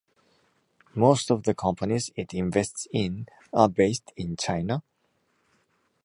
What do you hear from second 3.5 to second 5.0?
are based in China.